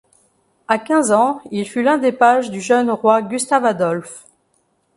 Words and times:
À 0.67 0.79
quinze 0.79 1.11
ans, 1.11 1.41
il 1.51 1.69
fut 1.69 1.83
l'un 1.83 1.99
des 1.99 2.11
pages 2.11 2.49
du 2.49 2.59
jeune 2.59 2.89
roi 2.89 3.21
Gustave-Adolphe. 3.21 4.25